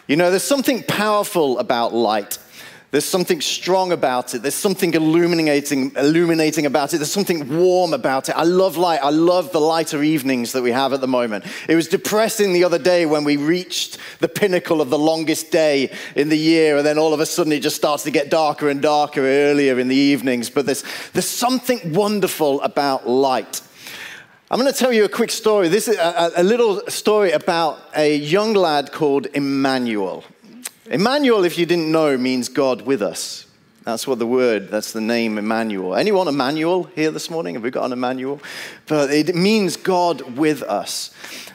[0.08, 2.40] You know, there's something powerful about light.
[2.90, 4.42] There's something strong about it.
[4.42, 6.98] There's something illuminating, illuminating about it.
[7.00, 8.38] There's something warm about it.
[8.38, 9.02] I love light.
[9.04, 11.44] I love the lighter evenings that we have at the moment.
[11.68, 15.92] It was depressing the other day when we reached the pinnacle of the longest day
[16.16, 18.70] in the year, and then all of a sudden it just starts to get darker
[18.70, 20.50] and darker earlier in the evenings.
[20.50, 23.62] But there's, there's something wonderful about light.
[24.50, 25.68] I'm going to tell you a quick story.
[25.68, 30.24] This is a, a, little story about a young lad called Emmanuel.
[30.86, 33.46] Emmanuel, if you didn't know, means God with us.
[33.88, 35.96] That's what the word, that's the name Emmanuel.
[35.96, 37.54] Anyone Emmanuel here this morning?
[37.54, 38.42] Have we got an Emmanuel?
[38.86, 41.12] But it means God with us.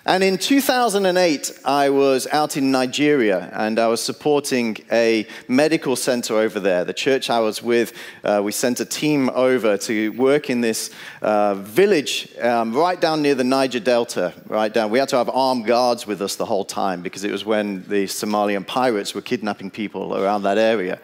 [0.07, 6.39] And in 2008, I was out in Nigeria and I was supporting a medical center
[6.39, 6.85] over there.
[6.85, 7.93] The church I was with,
[8.25, 13.21] uh, we sent a team over to work in this uh, village um, right down
[13.21, 14.91] near the Niger Delta, right down.
[14.91, 17.87] We had to have armed guards with us the whole time because it was when
[17.89, 20.99] the Somalian pirates were kidnapping people around that area.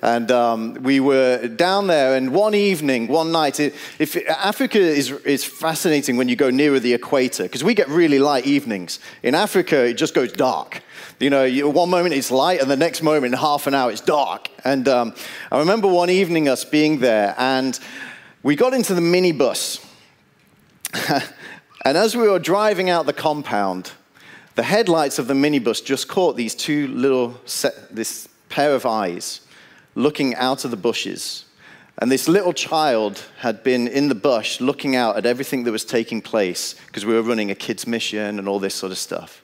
[0.00, 5.10] And um, we were down there, and one evening, one night, it, if Africa is,
[5.10, 9.00] is fascinating when you go nearer the equator, because we get really light evenings.
[9.24, 10.82] In Africa, it just goes dark.
[11.18, 13.90] You know, you, one moment it's light, and the next moment, in half an hour,
[13.90, 14.48] it's dark.
[14.64, 15.14] And um,
[15.50, 17.78] I remember one evening us being there, and
[18.44, 19.84] we got into the minibus.
[21.84, 23.90] and as we were driving out the compound,
[24.54, 29.40] the headlights of the minibus just caught these two little, set, this pair of eyes
[29.98, 31.44] looking out of the bushes.
[32.00, 35.84] And this little child had been in the bush looking out at everything that was
[35.84, 39.42] taking place because we were running a kids' mission and all this sort of stuff.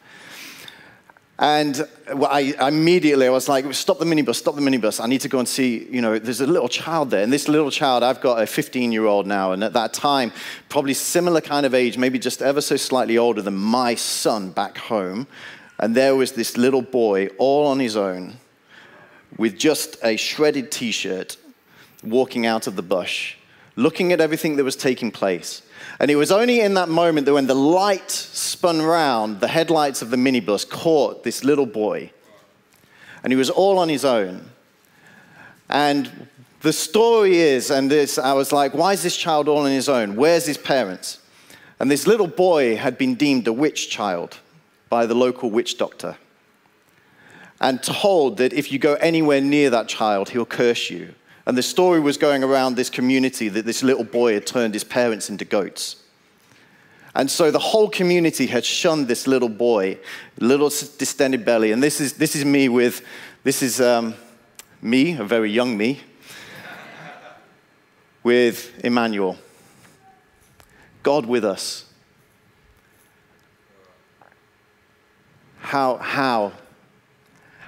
[1.37, 5.03] And I, immediately I was like, stop the minibus, stop the minibus.
[5.03, 7.25] I need to go and see, you know, there's a little child there.
[7.25, 9.51] And this little child, I've got a 15 year old now.
[9.51, 10.33] And at that time,
[10.69, 14.79] probably similar kind of age, maybe just ever so slightly older than my son back
[14.79, 15.27] home.
[15.81, 18.37] And there was this little boy all on his own
[19.37, 21.37] with just a shredded t shirt
[22.03, 23.37] walking out of the bush,
[23.77, 25.63] looking at everything that was taking place.
[26.01, 30.03] And it was only in that moment that when the light spun round, the headlights
[30.03, 32.11] of the minibus caught this little boy.
[33.23, 34.51] And he was all on his own.
[35.69, 36.29] And
[36.61, 39.89] the story is, and this, I was like, why is this child all on his
[39.89, 40.17] own?
[40.17, 41.21] Where's his parents?
[41.81, 44.39] And this little boy had been deemed a witch child
[44.89, 46.17] by the local witch doctor
[47.65, 51.15] and told that if you go anywhere near that child, he'll curse you.
[51.47, 54.85] And the story was going around this community that this little boy had turned his
[54.85, 55.97] parents into goats.
[57.15, 59.99] And so the whole community had shunned this little boy,
[60.39, 61.73] little distended belly.
[61.73, 63.03] And this is, this is me with,
[63.45, 64.15] this is um,
[64.83, 66.01] me, a very young me,
[68.23, 69.39] with Emmanuel.
[71.03, 71.87] God with us.
[75.61, 76.53] How, how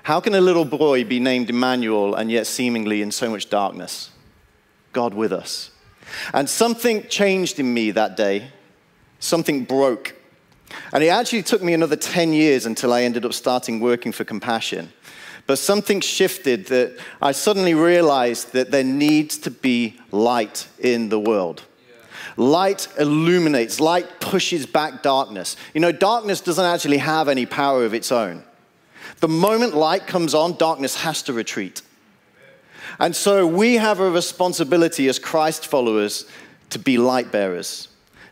[0.07, 4.11] how can a little boy be named Emmanuel and yet seemingly in so much darkness?
[4.93, 5.73] God with us.
[6.33, 8.53] And something changed in me that day.
[9.19, 10.15] Something broke.
[10.93, 14.23] And it actually took me another 10 years until I ended up starting working for
[14.23, 14.93] Compassion.
[15.49, 21.19] But something shifted that I suddenly realized that there needs to be light in the
[21.19, 21.65] world.
[22.37, 25.57] Light illuminates, light pushes back darkness.
[25.75, 28.45] You know, darkness doesn't actually have any power of its own.
[29.21, 31.83] The moment light comes on, darkness has to retreat.
[32.99, 36.27] And so we have a responsibility as Christ followers
[36.71, 37.89] to be light bearers,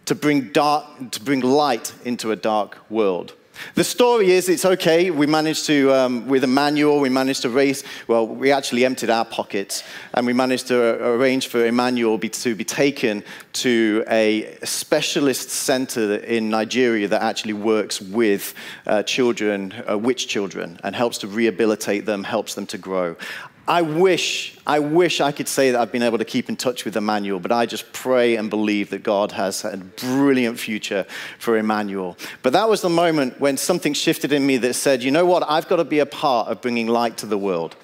[0.06, 3.34] to bring, dark, to bring light into a dark world.
[3.74, 5.10] The story is it's okay.
[5.10, 9.24] We managed to, um, with Emmanuel, we managed to raise, well, we actually emptied our
[9.24, 9.82] pockets
[10.14, 13.24] and we managed to arrange for Emmanuel be, to be taken
[13.54, 18.54] to a specialist center in Nigeria that actually works with
[18.86, 23.16] uh, children, uh, witch children, and helps to rehabilitate them, helps them to grow.
[23.66, 26.84] I wish, I wish I could say that I've been able to keep in touch
[26.84, 31.06] with Emmanuel, but I just pray and believe that God has a brilliant future
[31.38, 32.18] for Emmanuel.
[32.42, 35.42] But that was the moment when something shifted in me that said, you know what,
[35.48, 37.74] I've got to be a part of bringing light to the world.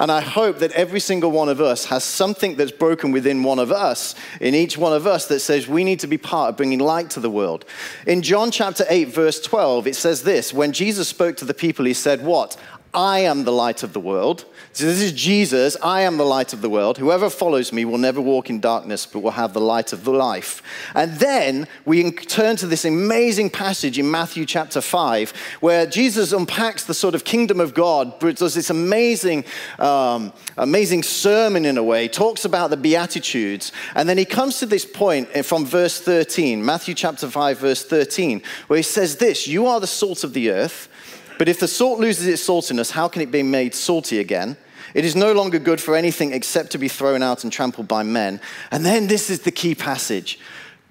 [0.00, 3.58] And I hope that every single one of us has something that's broken within one
[3.58, 6.56] of us, in each one of us, that says we need to be part of
[6.56, 7.64] bringing light to the world.
[8.06, 11.84] In John chapter 8, verse 12, it says this When Jesus spoke to the people,
[11.84, 12.56] he said, What?
[12.96, 14.46] I am the light of the world.
[14.72, 15.76] So this is Jesus.
[15.82, 16.96] I am the light of the world.
[16.96, 20.12] Whoever follows me will never walk in darkness, but will have the light of the
[20.12, 20.62] life.
[20.94, 26.84] And then we turn to this amazing passage in Matthew chapter 5, where Jesus unpacks
[26.84, 29.44] the sort of kingdom of God, does this amazing,
[29.78, 33.72] um, amazing sermon in a way, talks about the Beatitudes.
[33.94, 38.40] And then he comes to this point from verse 13, Matthew chapter 5, verse 13,
[38.68, 40.88] where he says this You are the salt of the earth.
[41.38, 44.56] But if the salt loses its saltiness, how can it be made salty again?
[44.94, 48.02] It is no longer good for anything except to be thrown out and trampled by
[48.02, 48.40] men.
[48.70, 50.38] And then this is the key passage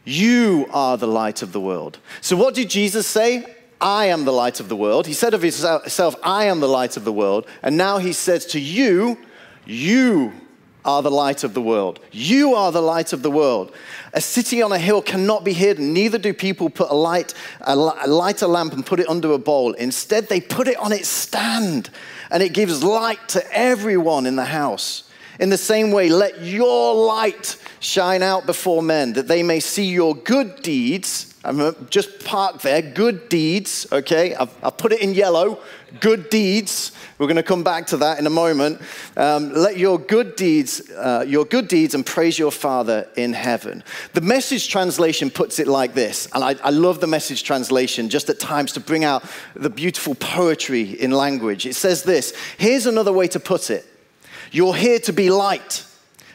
[0.04, 1.98] You are the light of the world.
[2.22, 3.56] So, what did Jesus say?
[3.82, 5.06] I am the light of the world.
[5.08, 7.46] He said of himself, I am the light of the world.
[7.62, 9.18] And now he says to you,
[9.66, 10.34] You
[10.86, 12.00] are the light of the world.
[12.12, 13.74] You are the light of the world.
[14.14, 15.92] A city on a hill cannot be hidden.
[15.92, 19.38] Neither do people put a light, a light a lamp and put it under a
[19.38, 19.74] bowl.
[19.74, 21.90] Instead, they put it on its stand,
[22.32, 25.10] and it gives light to everyone in the house.
[25.40, 29.86] In the same way, let your light shine out before men, that they may see
[29.86, 31.35] your good deeds.
[31.46, 34.36] I'm just parked there, good deeds, okay?
[34.36, 35.60] I've, I've put it in yellow,
[36.00, 38.82] good deeds we're going to come back to that in a moment.
[39.16, 43.86] Um, let your good deeds, uh, your good deeds, and praise your Father in heaven.
[44.14, 48.30] The message translation puts it like this, and I, I love the message translation just
[48.30, 49.24] at times to bring out
[49.56, 51.66] the beautiful poetry in language.
[51.66, 53.86] It says this Here's another way to put it
[54.52, 55.86] You're here to be light,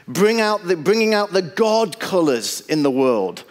[0.09, 3.45] bring out the, bringing out the God colors in the world.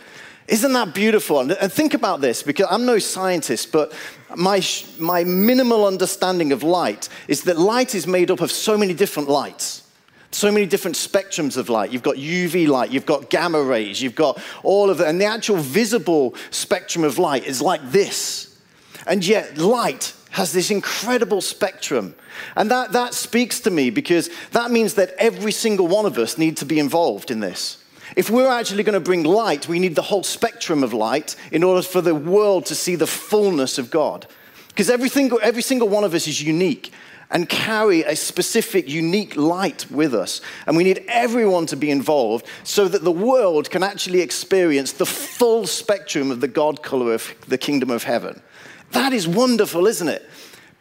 [0.50, 1.40] Isn't that beautiful?
[1.40, 3.94] And think about this because I'm no scientist, but
[4.36, 4.62] my,
[4.98, 9.30] my minimal understanding of light is that light is made up of so many different
[9.30, 9.84] lights.
[10.32, 11.92] So many different spectrums of light.
[11.92, 15.08] You've got UV light, you've got gamma rays, you've got all of it.
[15.08, 18.58] And the actual visible spectrum of light is like this.
[19.08, 22.16] And yet, light has this incredible spectrum.
[22.56, 26.38] And that, that speaks to me because that means that every single one of us
[26.38, 27.84] needs to be involved in this.
[28.16, 31.64] If we're actually going to bring light, we need the whole spectrum of light in
[31.64, 34.28] order for the world to see the fullness of God.
[34.70, 36.92] Because every single, every single one of us is unique
[37.32, 40.42] and carry a specific, unique light with us.
[40.66, 45.06] And we need everyone to be involved so that the world can actually experience the
[45.06, 48.42] full spectrum of the God color of the kingdom of heaven.
[48.92, 50.28] That is wonderful, isn't it?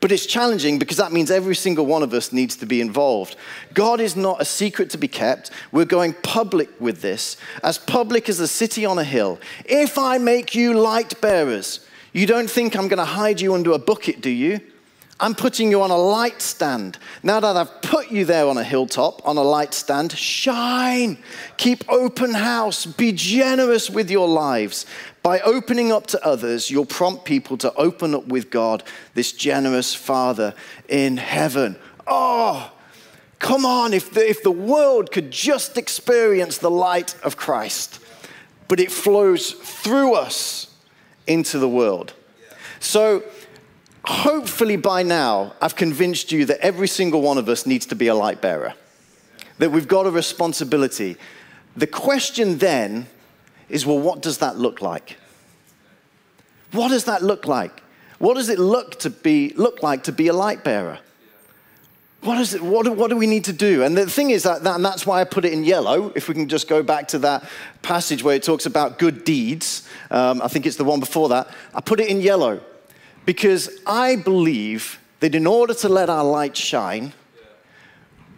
[0.00, 3.34] But it's challenging because that means every single one of us needs to be involved.
[3.74, 5.50] God is not a secret to be kept.
[5.72, 9.40] We're going public with this, as public as a city on a hill.
[9.64, 11.80] If I make you light bearers,
[12.12, 14.60] you don't think I'm going to hide you under a bucket, do you?
[15.20, 16.96] I'm putting you on a light stand.
[17.24, 21.18] Now that I've put you there on a hilltop, on a light stand, shine.
[21.56, 22.86] Keep open house.
[22.86, 24.86] Be generous with your lives.
[25.24, 28.84] By opening up to others, you'll prompt people to open up with God,
[29.14, 30.54] this generous Father
[30.88, 31.76] in heaven.
[32.06, 32.72] Oh,
[33.40, 38.00] come on, if the, if the world could just experience the light of Christ,
[38.68, 40.72] but it flows through us
[41.26, 42.12] into the world.
[42.80, 43.24] So,
[44.08, 48.06] hopefully by now, I've convinced you that every single one of us needs to be
[48.06, 48.72] a light bearer,
[49.58, 51.16] that we've got a responsibility.
[51.76, 53.06] The question then
[53.68, 55.18] is well, what does that look like?
[56.72, 57.82] What does that look like?
[58.18, 60.98] What does it look, to be, look like to be a light bearer?
[62.22, 63.84] What, is it, what, do, what do we need to do?
[63.84, 66.12] And the thing is that, that, and that's why I put it in yellow.
[66.16, 67.48] If we can just go back to that
[67.82, 71.48] passage where it talks about good deeds, um, I think it's the one before that.
[71.74, 72.60] I put it in yellow
[73.28, 77.12] because I believe that in order to let our light shine,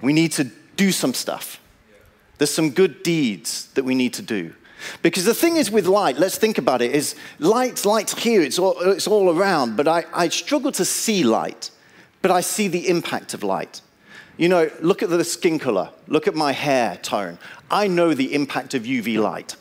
[0.03, 1.61] we need to do some stuff.
[2.39, 4.53] There's some good deeds that we need to do.
[5.01, 8.59] Because the thing is with light, let's think about it, is light, light's here, it's
[8.59, 11.71] all, it's all around, but I, I struggle to see light,
[12.21, 13.83] but I see the impact of light.
[14.39, 17.39] You know, look at the skin color, look at my hair tone.
[17.71, 19.55] I know the impact of UV light.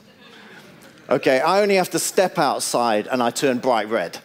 [1.07, 4.21] Okay, I only have to step outside and I turn bright red.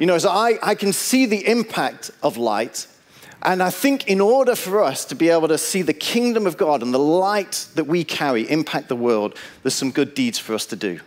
[0.00, 2.86] You know, so I, I can see the impact of light
[3.42, 6.56] and I think in order for us to be able to see the kingdom of
[6.56, 10.54] God and the light that we carry impact the world, there's some good deeds for
[10.54, 11.00] us to do.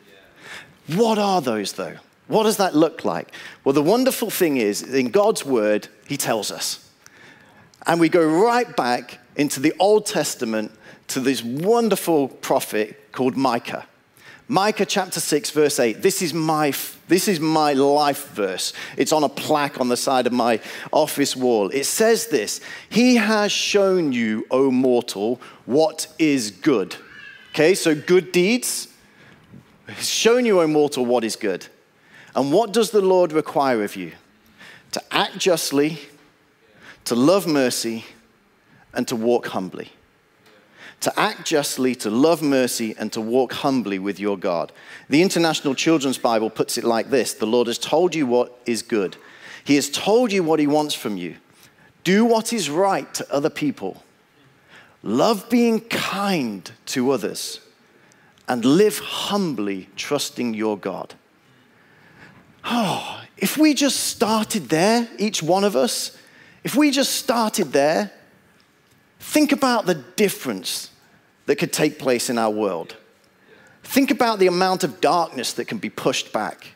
[0.87, 1.97] What are those, though?
[2.27, 3.31] What does that look like?
[3.63, 6.89] Well, the wonderful thing is, in God's word, He tells us.
[7.85, 10.71] And we go right back into the Old Testament
[11.09, 13.85] to this wonderful prophet called Micah.
[14.47, 16.01] Micah chapter 6, verse 8.
[16.01, 16.73] This is my,
[17.07, 18.73] this is my life verse.
[18.97, 20.59] It's on a plaque on the side of my
[20.91, 21.69] office wall.
[21.69, 22.59] It says this
[22.89, 26.95] He has shown you, O mortal, what is good.
[27.51, 28.89] Okay, so good deeds.
[29.87, 31.67] He's shown you, O mortal, what is good.
[32.35, 34.13] And what does the Lord require of you?
[34.91, 35.99] To act justly,
[37.05, 38.05] to love mercy,
[38.93, 39.91] and to walk humbly
[41.03, 44.71] to act justly, to love mercy, and to walk humbly with your God.
[45.09, 48.81] The International Children's Bible puts it like this The Lord has told you what is
[48.81, 49.17] good,
[49.65, 51.35] He has told you what He wants from you.
[52.05, 54.01] Do what is right to other people,
[55.03, 57.59] love being kind to others,
[58.47, 61.15] and live humbly, trusting your God.
[62.63, 66.17] Oh, if we just started there, each one of us,
[66.63, 68.11] if we just started there,
[69.19, 70.91] think about the difference
[71.45, 72.95] that could take place in our world.
[73.83, 76.67] Think about the amount of darkness that can be pushed back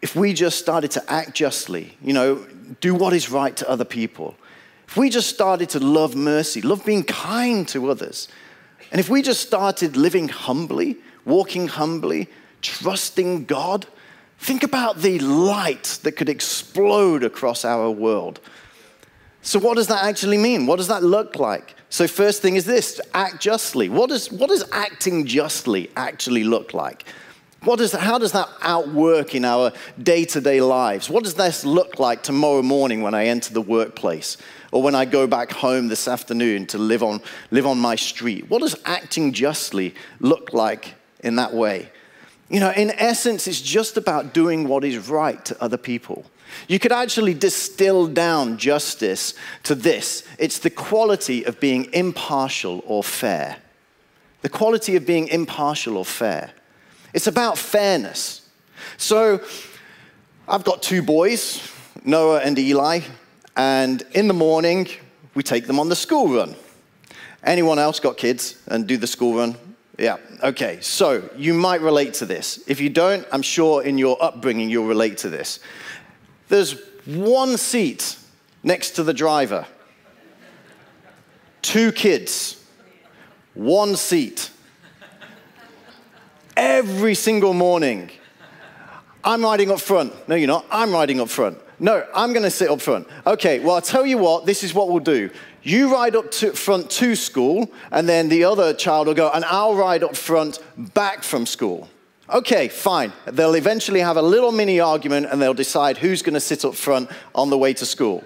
[0.00, 2.46] if we just started to act justly, you know,
[2.80, 4.36] do what is right to other people.
[4.86, 8.28] If we just started to love mercy, love being kind to others,
[8.90, 12.28] and if we just started living humbly, walking humbly,
[12.62, 13.86] trusting God,
[14.38, 18.40] think about the light that could explode across our world.
[19.42, 20.66] So, what does that actually mean?
[20.66, 21.74] What does that look like?
[21.90, 23.88] So, first thing is this act justly.
[23.88, 27.04] What does, what does acting justly actually look like?
[27.64, 31.10] What does, how does that outwork in our day to day lives?
[31.10, 34.36] What does this look like tomorrow morning when I enter the workplace
[34.70, 38.48] or when I go back home this afternoon to live on, live on my street?
[38.48, 41.90] What does acting justly look like in that way?
[42.48, 46.24] You know, in essence, it's just about doing what is right to other people.
[46.66, 53.02] You could actually distill down justice to this it's the quality of being impartial or
[53.02, 53.56] fair.
[54.42, 56.52] The quality of being impartial or fair.
[57.12, 58.48] It's about fairness.
[58.96, 59.40] So,
[60.46, 61.60] I've got two boys,
[62.04, 63.00] Noah and Eli,
[63.56, 64.88] and in the morning,
[65.34, 66.54] we take them on the school run.
[67.42, 69.56] Anyone else got kids and do the school run?
[69.98, 70.78] Yeah, okay.
[70.80, 72.62] So, you might relate to this.
[72.68, 75.58] If you don't, I'm sure in your upbringing you'll relate to this.
[76.48, 78.16] There's one seat
[78.62, 79.66] next to the driver,
[81.62, 82.64] two kids,
[83.54, 84.50] one seat.
[86.56, 88.10] Every single morning,
[89.22, 90.12] I'm riding up front.
[90.28, 90.66] No, you're not.
[90.70, 91.58] I'm riding up front.
[91.78, 93.06] No, I'm going to sit up front.
[93.26, 95.30] Okay, well, I'll tell you what, this is what we'll do.
[95.62, 99.44] You ride up to front to school, and then the other child will go, and
[99.44, 100.58] I'll ride up front
[100.94, 101.88] back from school.
[102.30, 103.12] Okay, fine.
[103.24, 106.74] They'll eventually have a little mini argument and they'll decide who's going to sit up
[106.74, 108.22] front on the way to school.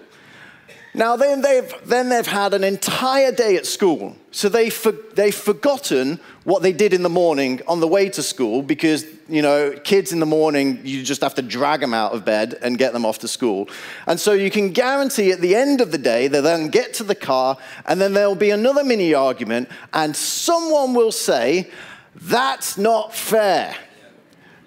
[0.95, 4.15] Now, then they've, then they've had an entire day at school.
[4.31, 8.23] So they for, they've forgotten what they did in the morning on the way to
[8.23, 12.13] school because, you know, kids in the morning, you just have to drag them out
[12.13, 13.71] of bed and get them off to school.
[14.07, 17.05] And so you can guarantee at the end of the day, they'll then get to
[17.05, 17.57] the car
[17.87, 21.71] and then there'll be another mini argument and someone will say,
[22.17, 23.77] That's not fair.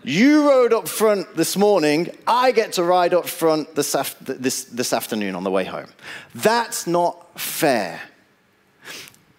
[0.08, 2.16] You rode up front this morning.
[2.28, 5.90] I get to ride up front this, this, this afternoon on the way home.
[6.36, 8.00] That's not fair.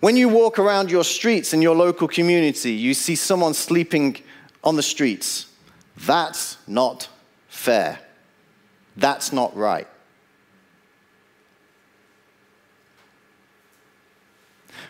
[0.00, 4.16] When you walk around your streets in your local community, you see someone sleeping
[4.64, 5.46] on the streets.
[5.98, 7.10] That's not
[7.46, 8.00] fair.
[8.96, 9.86] That's not right.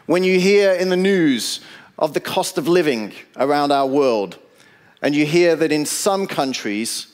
[0.07, 1.61] When you hear in the news
[1.99, 4.39] of the cost of living around our world,
[5.03, 7.09] and you hear that in some countries,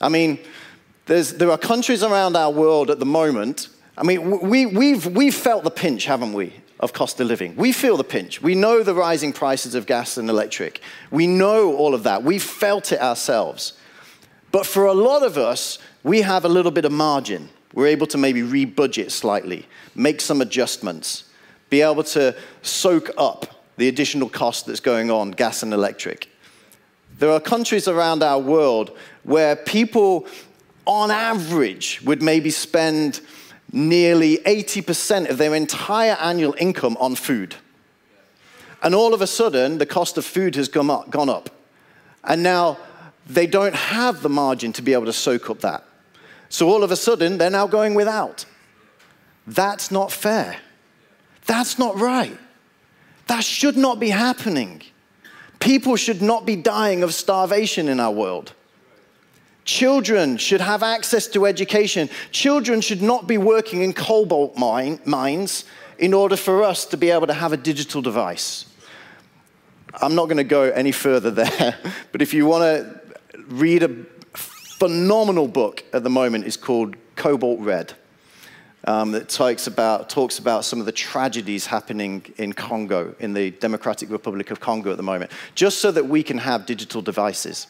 [0.00, 0.38] I mean,
[1.06, 3.68] there are countries around our world at the moment.
[3.96, 7.56] I mean, we, we've, we've felt the pinch, haven't we, of cost of living?
[7.56, 8.42] We feel the pinch.
[8.42, 10.80] We know the rising prices of gas and electric.
[11.10, 12.22] We know all of that.
[12.22, 13.72] We've felt it ourselves.
[14.52, 17.48] But for a lot of us, we have a little bit of margin.
[17.72, 21.24] We're able to maybe re-budget slightly, make some adjustments,
[21.68, 26.28] be able to soak up the additional cost that's going on, gas and electric.
[27.18, 30.26] There are countries around our world where people,
[30.84, 33.20] on average, would maybe spend
[33.72, 37.56] nearly 80% of their entire annual income on food.
[38.82, 41.10] And all of a sudden, the cost of food has gone up.
[41.10, 41.50] Gone up.
[42.22, 42.78] And now
[43.26, 45.84] they don't have the margin to be able to soak up that.
[46.48, 48.44] So all of a sudden, they're now going without.
[49.46, 50.58] That's not fair.
[51.46, 52.38] That's not right.
[53.26, 54.82] That should not be happening.
[55.60, 58.52] People should not be dying of starvation in our world.
[59.64, 62.08] Children should have access to education.
[62.30, 65.64] Children should not be working in cobalt mine, mines
[65.98, 68.66] in order for us to be able to have a digital device.
[70.00, 71.76] I'm not going to go any further there,
[72.12, 73.00] but if you want to
[73.48, 73.88] read a
[74.78, 77.94] phenomenal book at the moment, it's called Cobalt Red.
[78.88, 83.50] Um, that talks about, talks about some of the tragedies happening in Congo, in the
[83.50, 87.66] Democratic Republic of Congo at the moment, just so that we can have digital devices.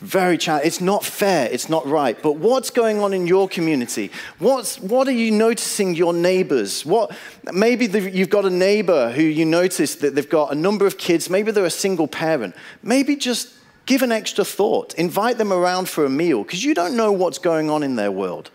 [0.00, 0.66] Very challenging.
[0.66, 1.46] It's not fair.
[1.52, 2.20] It's not right.
[2.20, 4.10] But what's going on in your community?
[4.38, 6.86] What's, what are you noticing your neighbors?
[6.86, 7.14] What,
[7.52, 11.28] maybe you've got a neighbor who you notice that they've got a number of kids.
[11.28, 12.54] Maybe they're a single parent.
[12.82, 13.52] Maybe just
[13.84, 14.94] give an extra thought.
[14.94, 18.10] Invite them around for a meal because you don't know what's going on in their
[18.10, 18.50] world.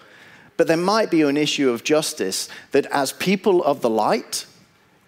[0.57, 4.45] But there might be an issue of justice that as people of the light,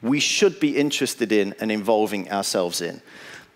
[0.01, 3.01] we should be interested in and involving ourselves in.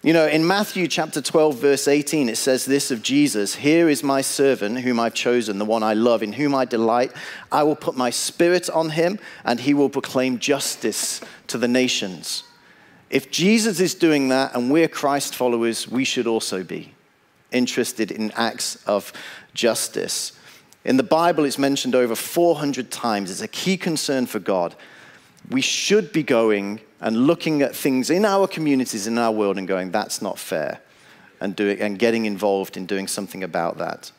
[0.03, 4.01] You know, in Matthew chapter 12, verse 18, it says this of Jesus Here is
[4.01, 7.11] my servant whom I've chosen, the one I love, in whom I delight.
[7.51, 12.45] I will put my spirit on him, and he will proclaim justice to the nations.
[13.11, 16.95] If Jesus is doing that and we're Christ followers, we should also be
[17.51, 19.13] interested in acts of
[19.53, 20.31] justice.
[20.83, 23.29] In the Bible, it's mentioned over 400 times.
[23.29, 24.75] It's a key concern for God.
[25.49, 29.67] We should be going and looking at things in our communities, in our world, and
[29.67, 30.81] going, that's not fair,
[31.39, 34.11] and, doing, and getting involved in doing something about that.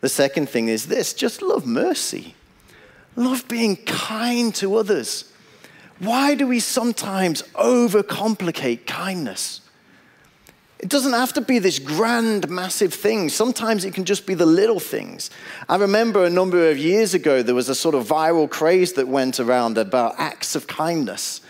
[0.00, 2.34] The second thing is this just love mercy,
[3.16, 5.32] love being kind to others.
[5.98, 9.62] Why do we sometimes overcomplicate kindness?
[10.78, 13.30] It doesn't have to be this grand, massive thing.
[13.30, 15.28] Sometimes it can just be the little things.
[15.68, 19.08] I remember a number of years ago, there was a sort of viral craze that
[19.08, 21.40] went around about acts of kindness.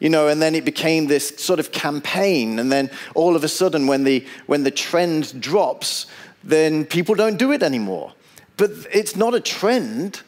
[0.00, 2.58] You know, and then it became this sort of campaign.
[2.58, 6.06] And then all of a sudden, when the, when the trend drops,
[6.42, 8.14] then people don't do it anymore.
[8.56, 10.22] But it's not a trend,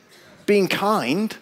[0.44, 1.34] being kind.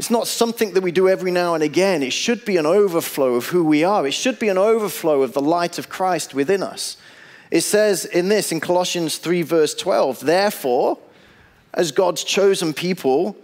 [0.00, 2.02] It's not something that we do every now and again.
[2.02, 4.06] It should be an overflow of who we are.
[4.06, 6.96] It should be an overflow of the light of Christ within us.
[7.50, 10.96] It says in this, in Colossians 3, verse 12, therefore,
[11.74, 13.36] as God's chosen people,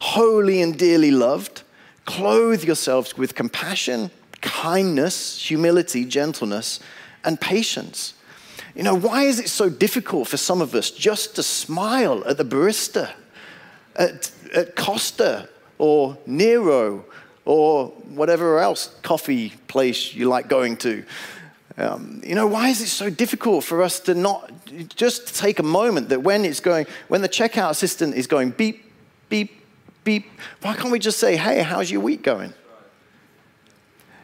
[0.00, 1.60] holy and dearly loved,
[2.06, 4.10] clothe yourselves with compassion,
[4.40, 6.80] kindness, humility, gentleness,
[7.22, 8.14] and patience.
[8.74, 12.38] You know, why is it so difficult for some of us just to smile at
[12.38, 13.10] the barista,
[13.94, 17.04] at, at Costa, or Nero
[17.44, 21.04] or whatever else coffee place you like going to.
[21.78, 24.50] Um, you know, why is it so difficult for us to not
[24.96, 28.92] just take a moment that when it's going, when the checkout assistant is going beep,
[29.28, 29.64] beep,
[30.02, 30.26] beep,
[30.60, 32.52] why can't we just say, hey, how's your week going?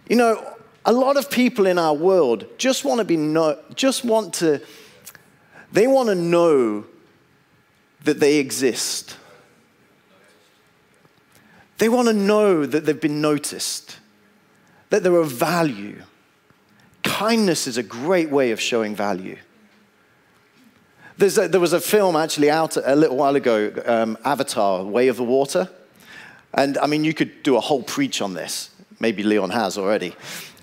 [0.08, 4.04] You know, a lot of people in our world just want to be, no, just
[4.04, 4.60] want to,
[5.72, 6.84] they want to know
[8.02, 9.16] that they exist.
[11.78, 13.98] They want to know that they've been noticed,
[14.90, 16.02] that they're of value.
[17.02, 19.36] Kindness is a great way of showing value.
[21.20, 25.16] A, there was a film actually out a little while ago, um, Avatar, Way of
[25.16, 25.68] the Water.
[26.52, 28.70] And I mean, you could do a whole preach on this.
[29.00, 30.14] Maybe Leon has already.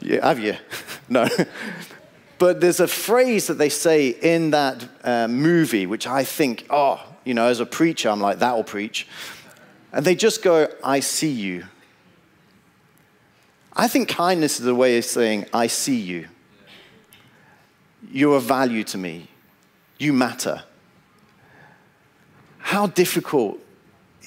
[0.01, 0.55] Yeah, have you?
[1.09, 1.27] no.
[2.37, 6.99] But there's a phrase that they say in that uh, movie, which I think, oh,
[7.23, 9.07] you know, as a preacher, I'm like, that'll preach.
[9.91, 11.65] And they just go, I see you.
[13.73, 16.27] I think kindness is a way of saying, I see you.
[18.11, 19.27] You're of value to me.
[19.97, 20.63] You matter.
[22.57, 23.59] How difficult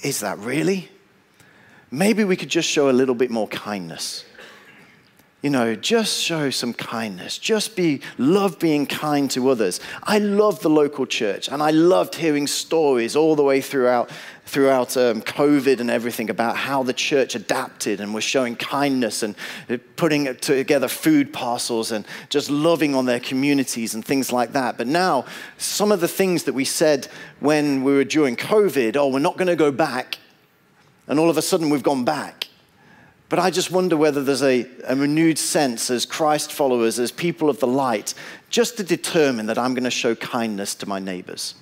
[0.03, 0.91] is that, really?
[1.91, 4.25] Maybe we could just show a little bit more kindness
[5.45, 7.37] you know, just show some kindness.
[7.37, 9.79] Just be, love being kind to others.
[10.03, 14.11] I love the local church, and I loved hearing stories all the way throughout,
[14.47, 19.35] throughout um, COVID and everything about how the church adapted and was showing kindness and
[19.97, 24.79] putting together food parcels and just loving on their communities and things like that.
[24.79, 25.27] But now,
[25.59, 27.07] some of the things that we said
[27.41, 30.17] when we were during COVID, oh, we're not going to go back,
[31.07, 32.44] and all of a sudden we've gone back.
[33.29, 37.49] But I just wonder whether there's a, a, renewed sense as Christ followers, as people
[37.49, 38.15] of the light,
[38.51, 41.55] just to determine that I'm going to show kindness to my neighbors,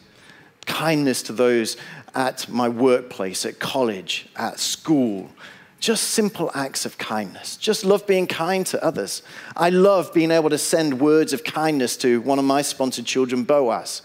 [0.67, 1.77] kindness to those
[2.15, 5.31] at my workplace, at college, at school.
[5.79, 7.57] Just simple acts of kindness.
[7.57, 9.23] Just love being kind to others.
[9.57, 13.45] I love being able to send words of kindness to one of my sponsored children,
[13.45, 14.03] Boaz.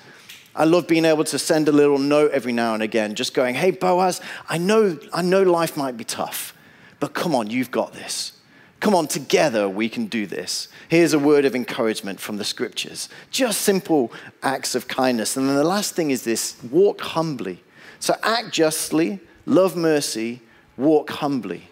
[0.55, 3.53] I love being able to send a little note every now and again, just going,
[3.53, 6.56] hey, Boaz, I know, I know life might be tough.
[6.99, 8.33] But come on, you've got this.
[8.79, 10.67] Come on, together we can do this.
[10.89, 13.09] Here's a word of encouragement from the scriptures.
[13.31, 14.11] Just simple
[14.43, 15.35] acts of kindness.
[15.35, 17.63] And then the last thing is this walk humbly.
[17.99, 20.41] So act justly, love mercy,
[20.77, 21.69] walk humbly.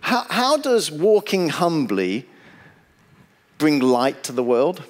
[0.00, 2.28] How, how does walking humbly
[3.58, 4.82] bring light to the world?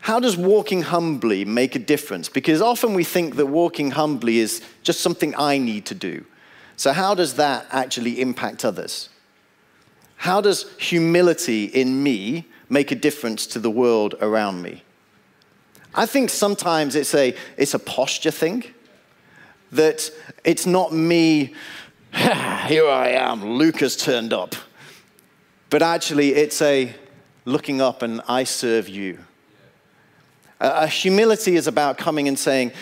[0.00, 2.28] How does walking humbly make a difference?
[2.28, 6.24] Because often we think that walking humbly is just something I need to do.
[6.76, 9.08] So, how does that actually impact others?
[10.16, 14.82] How does humility in me make a difference to the world around me?
[15.94, 18.64] I think sometimes it's a, it's a posture thing,
[19.72, 20.10] that
[20.44, 21.54] it's not me,
[22.12, 24.54] here I am, Luke's turned up.
[25.70, 26.94] But actually, it's a
[27.44, 29.18] looking up and I serve you.
[30.60, 32.72] Uh, humility is about coming and saying,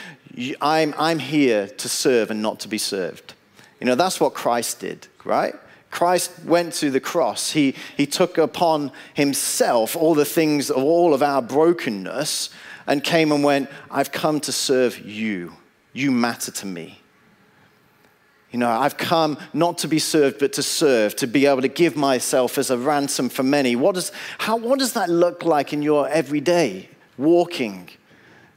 [0.60, 3.34] I'm, I'm here to serve and not to be served.
[3.82, 5.56] You know, that's what Christ did, right?
[5.90, 7.50] Christ went to the cross.
[7.50, 12.50] He, he took upon himself all the things of all of our brokenness
[12.86, 15.54] and came and went, I've come to serve you.
[15.92, 17.00] You matter to me.
[18.52, 21.68] You know, I've come not to be served, but to serve, to be able to
[21.68, 23.74] give myself as a ransom for many.
[23.74, 26.88] What, does, how, what does that look like in your everyday?
[27.18, 27.88] walking.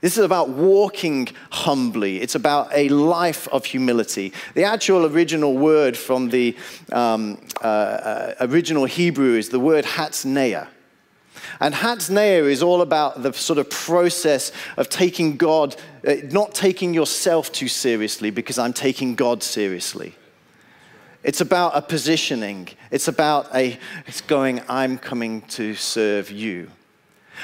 [0.01, 2.21] This is about walking humbly.
[2.21, 4.33] It's about a life of humility.
[4.53, 6.55] The actual original word from the
[6.91, 10.67] um, uh, uh, original Hebrew is the word hatznea.
[11.59, 16.93] And hatznea is all about the sort of process of taking God, uh, not taking
[16.93, 20.15] yourself too seriously because I'm taking God seriously.
[21.23, 22.69] It's about a positioning.
[22.91, 26.69] It's about a, it's going, I'm coming to serve you.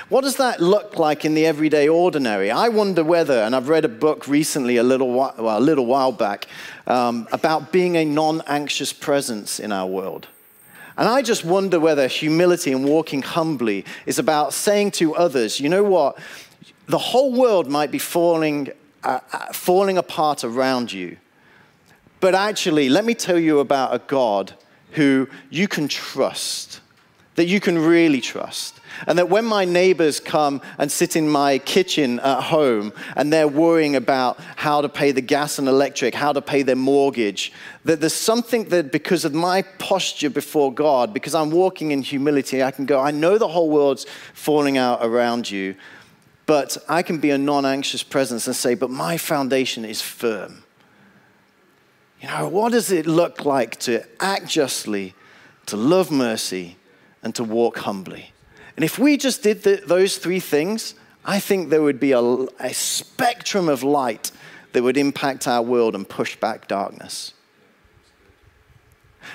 [0.10, 2.51] What does that look like in the everyday ordinary?
[2.51, 5.86] I wonder whether, and I've read a book recently, a little while, well, a little
[5.86, 6.47] while back,
[6.88, 10.27] um, about being a non anxious presence in our world.
[10.97, 15.69] And I just wonder whether humility and walking humbly is about saying to others, you
[15.69, 16.17] know what?
[16.88, 18.69] The whole world might be falling,
[19.04, 21.17] uh, uh falling apart around you.
[22.19, 24.54] But actually, let me tell you about a God
[24.91, 26.82] who you can trust,
[27.36, 28.80] that you can really trust.
[29.08, 33.47] And that when my neighbors come and sit in my kitchen at home and they're
[33.47, 37.51] worrying about how to pay the gas and electric, how to pay their mortgage,
[37.86, 42.63] that there's something that because of my posture before God, because I'm walking in humility,
[42.63, 45.75] I can go, I know the whole world's falling out around you,
[46.45, 50.63] but I can be a non anxious presence and say, but my foundation is firm.
[52.21, 55.15] You know, what does it look like to act justly,
[55.65, 56.77] to love mercy,
[57.23, 58.32] and to walk humbly?
[58.75, 62.21] And if we just did the, those three things, I think there would be a,
[62.21, 64.31] a spectrum of light
[64.73, 67.34] that would impact our world and push back darkness.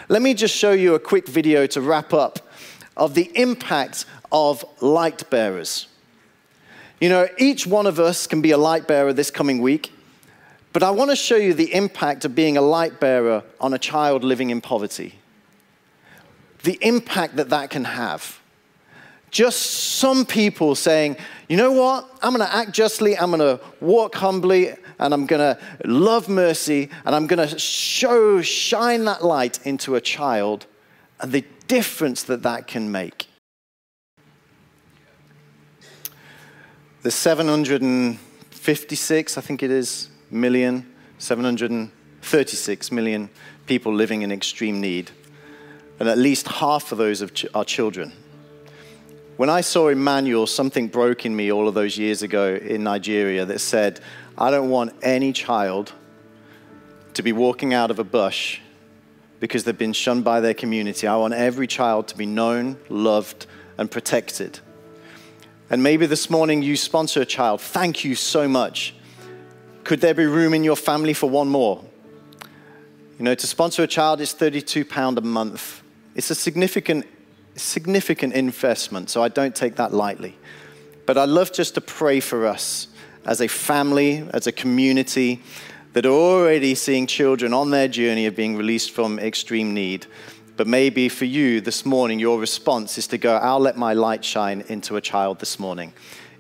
[0.09, 2.41] Let me just show you a quick video to wrap up
[2.97, 5.87] of the impact of light bearers.
[7.01, 9.93] You know, each one of us can be a light bearer this coming week,
[10.73, 13.79] but I want to show you the impact of being a light bearer on a
[13.79, 15.19] child living in poverty.
[16.63, 18.41] The impact that that can have
[19.31, 21.17] just some people saying,
[21.49, 22.09] you know what?
[22.23, 26.29] I'm going to act justly, I'm going to walk humbly, and I'm going to love
[26.29, 30.67] mercy, and I'm going to show, shine that light into a child,
[31.21, 33.27] and the difference that that can make.
[37.03, 43.31] The 756, I think it is, million, 736 million
[43.67, 45.13] people living in extreme need,
[46.01, 48.13] and at least half of those are children.
[49.37, 53.45] When I saw Emmanuel, something broke in me all of those years ago in Nigeria
[53.45, 54.01] that said,
[54.39, 55.93] I don't want any child
[57.13, 58.61] to be walking out of a bush
[59.39, 61.07] because they've been shunned by their community.
[61.07, 63.47] I want every child to be known, loved,
[63.77, 64.61] and protected.
[65.69, 67.61] And maybe this morning you sponsor a child.
[67.61, 68.95] Thank you so much.
[69.85, 71.85] Could there be room in your family for one more?
[73.19, 75.83] You know, to sponsor a child is £32 a month.
[76.15, 77.05] It's a significant
[77.57, 80.37] significant investment, so I don't take that lightly.
[81.07, 82.89] But I love just to pray for us
[83.25, 85.43] as a family, as a community
[85.93, 90.07] that are already seeing children on their journey of being released from extreme need.
[90.57, 94.25] But maybe for you this morning, your response is to go, I'll let my light
[94.25, 95.93] shine into a child this morning.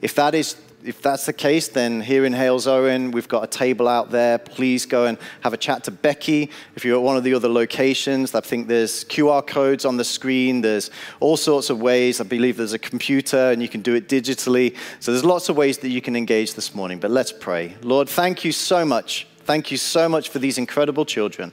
[0.02, 3.88] If that is if that's the case, then here in Halesowen, we've got a table
[3.88, 4.38] out there.
[4.38, 6.50] Please go and have a chat to Becky.
[6.76, 10.04] If you're at one of the other locations, I think there's QR codes on the
[10.04, 10.60] screen.
[10.60, 12.20] There's all sorts of ways.
[12.20, 14.76] I believe there's a computer and you can do it digitally.
[15.00, 17.00] So there's lots of ways that you can engage this morning.
[17.00, 17.76] But let's pray.
[17.82, 19.26] Lord, thank you so much.
[19.40, 21.52] Thank you so much for these incredible children.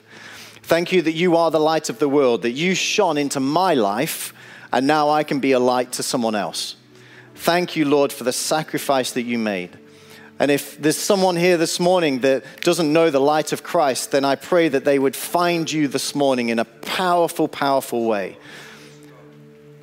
[0.61, 3.73] Thank you that you are the light of the world, that you shone into my
[3.73, 4.33] life,
[4.71, 6.75] and now I can be a light to someone else.
[7.43, 9.77] Thank you, Lord, for the sacrifice that you made.
[10.39, 14.23] And if there's someone here this morning that doesn't know the light of Christ, then
[14.23, 18.37] I pray that they would find you this morning in a powerful, powerful way.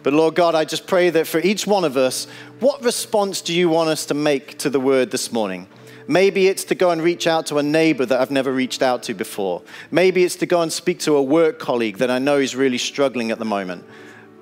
[0.02, 2.26] But Lord God, I just pray that for each one of us,
[2.60, 5.68] what response do you want us to make to the word this morning?
[6.08, 9.02] Maybe it's to go and reach out to a neighbor that I've never reached out
[9.02, 9.60] to before.
[9.90, 12.78] Maybe it's to go and speak to a work colleague that I know is really
[12.78, 13.84] struggling at the moment.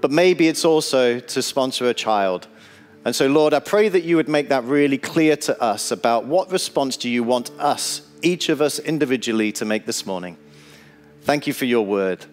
[0.00, 2.46] But maybe it's also to sponsor a child.
[3.04, 6.26] And so, Lord, I pray that you would make that really clear to us about
[6.26, 10.36] what response do you want us, each of us individually, to make this morning.
[11.22, 12.24] Thank you for your word.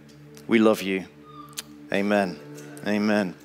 [0.48, 1.06] We love you.
[1.94, 2.40] Amen.
[2.86, 3.45] Amen.